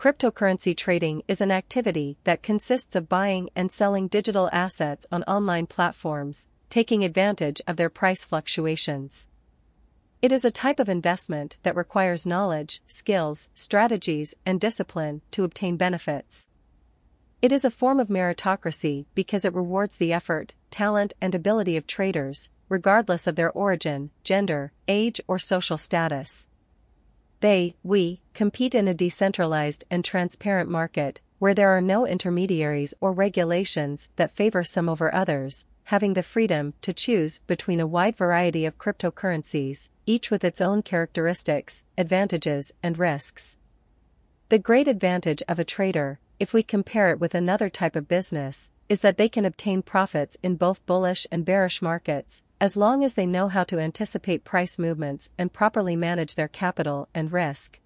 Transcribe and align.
Cryptocurrency 0.00 0.74
trading 0.74 1.22
is 1.28 1.42
an 1.42 1.50
activity 1.50 2.16
that 2.24 2.42
consists 2.42 2.96
of 2.96 3.06
buying 3.06 3.50
and 3.54 3.70
selling 3.70 4.08
digital 4.08 4.48
assets 4.50 5.06
on 5.12 5.22
online 5.24 5.66
platforms, 5.66 6.48
taking 6.70 7.04
advantage 7.04 7.60
of 7.66 7.76
their 7.76 7.90
price 7.90 8.24
fluctuations. 8.24 9.28
It 10.22 10.32
is 10.32 10.42
a 10.42 10.50
type 10.50 10.80
of 10.80 10.88
investment 10.88 11.58
that 11.64 11.76
requires 11.76 12.24
knowledge, 12.24 12.80
skills, 12.86 13.50
strategies, 13.54 14.34
and 14.46 14.58
discipline 14.58 15.20
to 15.32 15.44
obtain 15.44 15.76
benefits. 15.76 16.46
It 17.42 17.52
is 17.52 17.66
a 17.66 17.70
form 17.70 18.00
of 18.00 18.08
meritocracy 18.08 19.04
because 19.14 19.44
it 19.44 19.52
rewards 19.52 19.98
the 19.98 20.14
effort, 20.14 20.54
talent, 20.70 21.12
and 21.20 21.34
ability 21.34 21.76
of 21.76 21.86
traders, 21.86 22.48
regardless 22.70 23.26
of 23.26 23.36
their 23.36 23.52
origin, 23.52 24.12
gender, 24.24 24.72
age, 24.88 25.20
or 25.28 25.38
social 25.38 25.76
status. 25.76 26.46
They, 27.40 27.74
we, 27.82 28.20
compete 28.40 28.74
in 28.74 28.88
a 28.88 28.94
decentralized 28.94 29.84
and 29.90 30.02
transparent 30.02 30.70
market, 30.70 31.20
where 31.40 31.52
there 31.52 31.76
are 31.76 31.82
no 31.82 32.06
intermediaries 32.06 32.94
or 32.98 33.12
regulations 33.12 34.08
that 34.16 34.30
favor 34.30 34.64
some 34.64 34.88
over 34.88 35.14
others, 35.14 35.66
having 35.84 36.14
the 36.14 36.22
freedom 36.22 36.72
to 36.80 36.90
choose 36.90 37.40
between 37.46 37.80
a 37.80 37.86
wide 37.86 38.16
variety 38.16 38.64
of 38.64 38.78
cryptocurrencies, 38.78 39.90
each 40.06 40.30
with 40.30 40.42
its 40.42 40.58
own 40.58 40.80
characteristics, 40.80 41.84
advantages, 41.98 42.72
and 42.82 42.98
risks. 42.98 43.58
The 44.48 44.58
great 44.58 44.88
advantage 44.88 45.42
of 45.46 45.58
a 45.58 45.62
trader, 45.76 46.18
if 46.38 46.54
we 46.54 46.62
compare 46.62 47.10
it 47.10 47.20
with 47.20 47.34
another 47.34 47.68
type 47.68 47.94
of 47.94 48.08
business, 48.08 48.70
is 48.88 49.00
that 49.00 49.18
they 49.18 49.28
can 49.28 49.44
obtain 49.44 49.82
profits 49.82 50.38
in 50.42 50.56
both 50.56 50.86
bullish 50.86 51.26
and 51.30 51.44
bearish 51.44 51.82
markets, 51.82 52.42
as 52.58 52.74
long 52.74 53.04
as 53.04 53.12
they 53.12 53.26
know 53.26 53.48
how 53.48 53.64
to 53.64 53.78
anticipate 53.78 54.44
price 54.44 54.78
movements 54.78 55.28
and 55.36 55.52
properly 55.52 55.94
manage 55.94 56.36
their 56.36 56.48
capital 56.48 57.06
and 57.12 57.32
risk. 57.32 57.78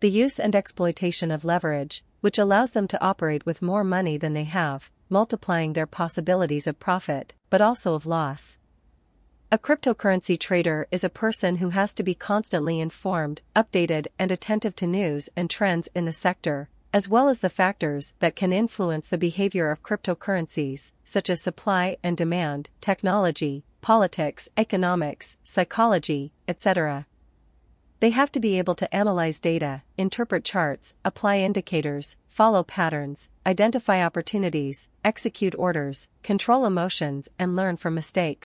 The 0.00 0.10
use 0.10 0.38
and 0.38 0.54
exploitation 0.54 1.32
of 1.32 1.44
leverage, 1.44 2.04
which 2.20 2.38
allows 2.38 2.70
them 2.70 2.86
to 2.86 3.02
operate 3.02 3.44
with 3.44 3.60
more 3.60 3.82
money 3.82 4.16
than 4.16 4.32
they 4.32 4.44
have, 4.44 4.90
multiplying 5.08 5.72
their 5.72 5.88
possibilities 5.88 6.68
of 6.68 6.78
profit, 6.78 7.34
but 7.50 7.60
also 7.60 7.94
of 7.94 8.06
loss. 8.06 8.58
A 9.50 9.58
cryptocurrency 9.58 10.38
trader 10.38 10.86
is 10.92 11.02
a 11.02 11.08
person 11.08 11.56
who 11.56 11.70
has 11.70 11.94
to 11.94 12.04
be 12.04 12.14
constantly 12.14 12.78
informed, 12.78 13.40
updated, 13.56 14.06
and 14.20 14.30
attentive 14.30 14.76
to 14.76 14.86
news 14.86 15.30
and 15.34 15.50
trends 15.50 15.88
in 15.96 16.04
the 16.04 16.12
sector, 16.12 16.68
as 16.92 17.08
well 17.08 17.28
as 17.28 17.40
the 17.40 17.50
factors 17.50 18.14
that 18.20 18.36
can 18.36 18.52
influence 18.52 19.08
the 19.08 19.18
behavior 19.18 19.68
of 19.68 19.82
cryptocurrencies, 19.82 20.92
such 21.02 21.28
as 21.28 21.42
supply 21.42 21.96
and 22.04 22.16
demand, 22.16 22.70
technology, 22.80 23.64
politics, 23.80 24.48
economics, 24.56 25.38
psychology, 25.42 26.32
etc. 26.46 27.06
They 28.00 28.10
have 28.10 28.30
to 28.32 28.40
be 28.40 28.58
able 28.58 28.76
to 28.76 28.94
analyze 28.94 29.40
data, 29.40 29.82
interpret 29.96 30.44
charts, 30.44 30.94
apply 31.04 31.38
indicators, 31.38 32.16
follow 32.28 32.62
patterns, 32.62 33.28
identify 33.44 34.04
opportunities, 34.04 34.88
execute 35.04 35.54
orders, 35.58 36.08
control 36.22 36.64
emotions, 36.64 37.28
and 37.38 37.56
learn 37.56 37.76
from 37.76 37.94
mistakes. 37.94 38.47